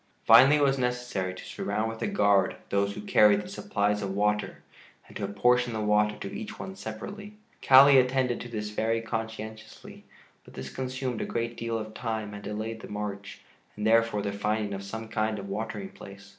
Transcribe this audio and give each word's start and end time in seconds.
Finally 0.25 0.55
it 0.55 0.63
was 0.63 0.79
necessary 0.79 1.31
to 1.31 1.43
surround 1.45 1.87
with 1.87 2.01
a 2.01 2.07
guard 2.07 2.55
those 2.69 2.95
who 2.95 3.01
carried 3.01 3.39
the 3.43 3.47
supplies 3.47 4.01
of 4.01 4.15
water 4.15 4.63
and 5.07 5.15
to 5.15 5.23
apportion 5.23 5.73
the 5.73 5.79
water 5.79 6.17
to 6.17 6.33
each 6.35 6.57
one 6.57 6.75
separately. 6.75 7.35
Kali 7.61 7.99
attended 7.99 8.41
to 8.41 8.49
this 8.49 8.71
very 8.71 8.99
conscientiously, 9.01 10.03
but 10.43 10.55
this 10.55 10.73
consumed 10.73 11.21
a 11.21 11.25
great 11.25 11.55
deal 11.55 11.77
of 11.77 11.93
time 11.93 12.33
and 12.33 12.41
delayed 12.41 12.79
the 12.81 12.89
march, 12.89 13.41
and 13.75 13.85
therefore 13.85 14.23
the 14.23 14.31
finding 14.33 14.73
of 14.73 14.81
some 14.83 15.07
kind 15.07 15.37
of 15.37 15.47
watering 15.47 15.89
place. 15.89 16.29